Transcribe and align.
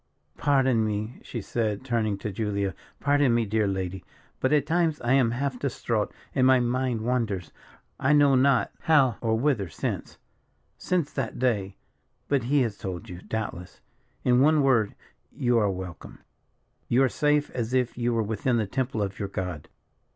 "Pardon 0.37 0.83
me," 0.83 1.19
she 1.21 1.41
said, 1.41 1.85
turning 1.85 2.17
to 2.17 2.31
Julia, 2.31 2.73
"pardon 2.99 3.35
me, 3.35 3.45
dear 3.45 3.67
lady; 3.67 4.03
but 4.39 4.51
at 4.51 4.65
times 4.65 4.99
I 5.01 5.13
am 5.13 5.29
half 5.29 5.59
distraught, 5.59 6.11
and 6.33 6.47
my 6.47 6.59
mind 6.59 7.01
wanders, 7.01 7.51
I 7.99 8.11
know 8.13 8.33
not 8.33 8.71
how 8.79 9.17
or 9.21 9.37
whither, 9.37 9.69
since 9.69 10.17
since 10.75 11.13
that 11.13 11.37
day 11.37 11.75
but 12.27 12.45
he 12.45 12.61
has 12.63 12.79
told 12.79 13.09
you, 13.09 13.21
doubtless. 13.21 13.79
In 14.23 14.39
one 14.41 14.63
word, 14.63 14.95
you 15.31 15.59
are 15.59 15.69
welcome. 15.69 16.17
You 16.87 17.03
are 17.03 17.07
safe 17.07 17.51
as 17.51 17.71
if 17.75 17.95
you 17.95 18.11
were 18.11 18.23
within 18.23 18.57
the 18.57 18.65
temple 18.65 19.03
of 19.03 19.19
your 19.19 19.29
God. 19.29 19.69